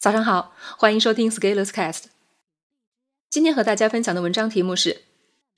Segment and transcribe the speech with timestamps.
[0.00, 2.04] 早上好，欢迎收听 Scalers Cast。
[3.28, 5.02] 今天和大家分享的文章题目是：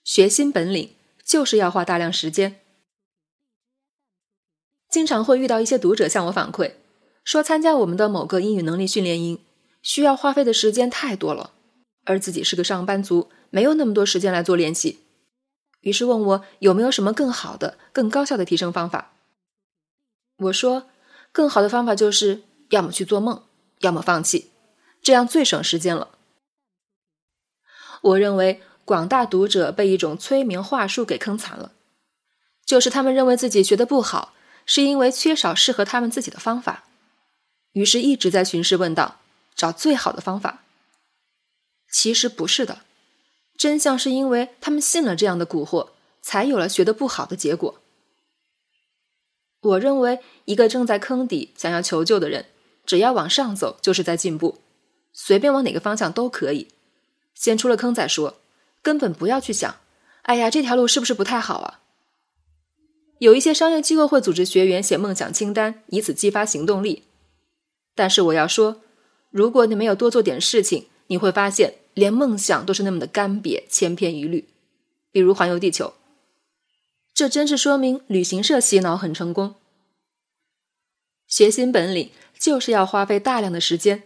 [0.03, 2.60] 学新本领就是要花大量时间。
[4.90, 6.72] 经常会遇到一些读者向我反馈，
[7.22, 9.41] 说参加我们的某个英语能力训练营，
[9.80, 11.52] 需要花费的时间太多了，
[12.02, 14.98] 而自己是个上班族，没有那么多时间来做练习，
[15.82, 19.12] 于是问我有没有什么更好的、更高效的提升方法。
[20.38, 20.90] 我说，
[21.30, 23.45] 更好的方法就是要么去做梦。
[23.83, 24.51] 要么放弃，
[25.03, 26.17] 这样最省时间了。
[28.00, 31.73] 我认为广大读者被一种催眠话术给坑惨了，
[32.64, 34.34] 就是他们认为自己学的不好，
[34.67, 36.84] 是因为缺少适合他们自己的方法，
[37.73, 39.20] 于是一直在寻师问道，
[39.55, 40.64] 找最好的方法。
[41.91, 42.83] 其实不是的，
[43.56, 47.81] 真相是因为他们信了这样的蛊惑，才有了学的不好的结果。
[49.61, 52.47] 我认为一个正在坑底想要求救的人。
[52.84, 54.59] 只要往上走，就是在进步。
[55.12, 56.69] 随便往哪个方向都可以，
[57.34, 58.39] 先出了坑再说。
[58.83, 59.77] 根本不要去想，
[60.23, 61.81] 哎呀，这条路是不是不太好啊？
[63.19, 67.05] 有一些商业机构会组织学员写梦想清单，以此激发行动力。
[67.95, 68.81] 但是我要说，
[69.31, 74.49] 如果你没有多做点事情，你会发现连梦想都是那么的干瘪、千篇一律。
[75.12, 75.93] 比如环游地球，
[77.12, 79.55] 这真是说明旅行社洗脑很成功。
[81.28, 82.11] 学新本领。
[82.43, 84.03] 就是要花费大量的时间，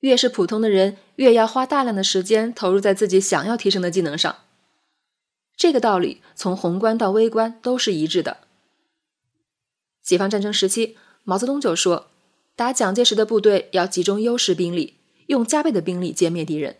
[0.00, 4.38] 越是普通的人，越要花大量的时间投入在自己想要提升的技能上。
[5.56, 8.38] 这个道理从宏观到微观都是一致的。
[10.02, 12.08] 解放战争时期，毛泽东就说，
[12.56, 14.94] 打蒋介石的部队要集中优势兵力，
[15.26, 16.78] 用加倍的兵力歼灭敌人。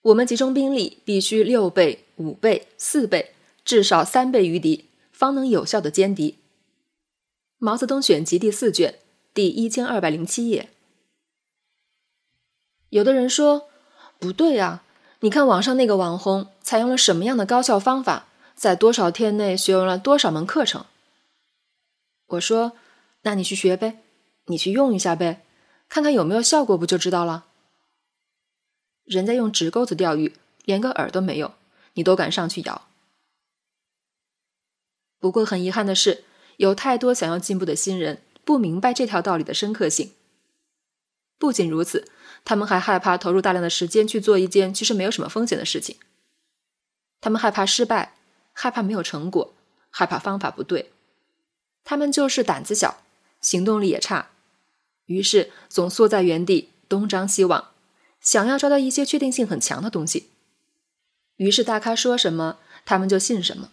[0.00, 6.38] 我们集中兵力必须六倍、五倍、四倍，至少三倍于敌，方能有效的歼敌。
[7.58, 8.98] 毛泽东选集第四卷
[9.32, 10.68] 第一千二百零七页。
[12.90, 13.68] 有的人说
[14.18, 14.84] 不对啊，
[15.20, 20.84] 你看网上那个网红采用了什么样的高效方法，在多少天内学完了多少门课程？
[22.26, 22.72] 我说，
[23.22, 24.02] 那你去学呗，
[24.46, 25.42] 你去用一下呗，
[25.88, 27.46] 看看有没有效果，不就知道了？
[29.04, 31.54] 人家用直钩子钓鱼，连个饵都没有，
[31.94, 32.86] 你都敢上去咬？
[35.18, 36.24] 不过很遗憾的是。
[36.56, 40.12] 有太多想要进步的新人不明白这条道理的深刻性。
[41.38, 42.08] 不仅如此，
[42.44, 45.96] 他们还害怕投入大量的时间去做一件其实没有什么风险的事情。
[47.20, 48.14] 他们害怕失败，
[48.52, 49.54] 害怕没有成果，
[49.90, 50.92] 害怕方法不对。
[51.84, 53.02] 他们就是胆子小，
[53.40, 54.30] 行动力也差，
[55.06, 57.70] 于是总缩在原地，东张西望，
[58.20, 60.30] 想要抓到一些确定性很强的东西。
[61.36, 63.70] 于是大咖说什么，他们就信什么。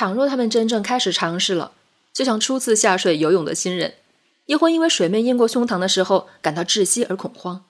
[0.00, 1.72] 倘若他们真正开始尝试了，
[2.10, 3.96] 就像初次下水游泳的新人，
[4.46, 7.66] 也会因为水面淹过胸膛的时候感到窒息而恐慌。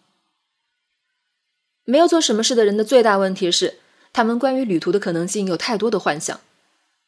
[1.83, 3.81] 没有做什么事的人的最大问题是，
[4.13, 6.41] 他们关于旅途的可能性有太多的幻想，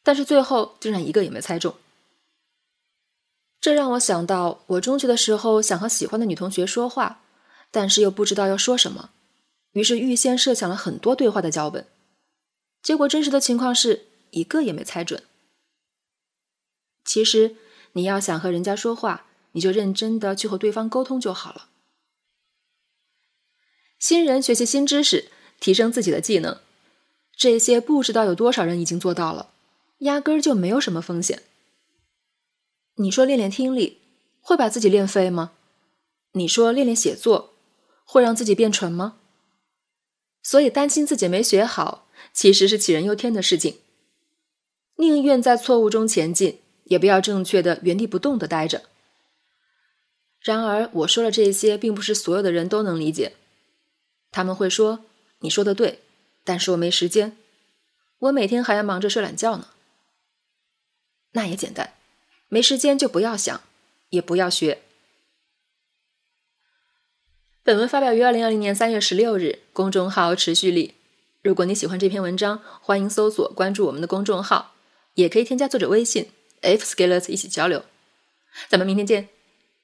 [0.03, 1.73] 但是最后竟然一个也没猜中。
[3.61, 7.21] 这让我想到，我中学的时候想和喜欢的女同学说话，
[7.71, 9.11] 但是又不知道要说什么，
[9.71, 11.87] 于是预先设想了很多对话的脚本，
[12.81, 14.07] 结果真实的情况是。
[14.33, 15.23] 一个也没猜准。
[17.05, 17.55] 其实，
[17.93, 21.69] 你要想和人家说话，你就认真的去和对方沟通就好了。
[23.99, 26.59] 新人学习新知识，提升自己的技能，
[27.35, 29.51] 这些不知道有多少人已经做到了，
[29.99, 31.43] 压根儿就没有什么风险。
[32.95, 33.99] 你说练练听力，
[34.41, 35.51] 会把自己练废吗？
[36.33, 37.53] 你说练练写作，
[38.03, 39.17] 会让自己变蠢吗？
[40.41, 43.77] 所以担心自己没学好，其实是杞人忧天的事情。
[44.95, 48.83] 宁愿在错误中前进，也不要正确的原地不动的待着。
[50.39, 53.33] 然而，我说了这些，并不是所有的人都能理解。
[54.31, 55.05] 他们会说
[55.39, 56.01] ：“你说的对，
[56.43, 57.37] 但是我没时间，
[58.19, 59.69] 我每天还要忙着睡懒觉呢。”
[61.31, 61.93] 那也简单，
[62.49, 63.61] 没时间就不要想，
[64.09, 64.79] 也不要学。
[67.63, 70.95] 本文发表于二零二零年三月十六日，公众号持续力。
[71.41, 74.72] 如果你喜欢这篇文章，欢迎搜索关注我们的公众号。
[75.15, 76.29] 也可以添加作者微信
[76.61, 77.83] f scalers 一起交流，
[78.69, 79.32] 咱们明天见。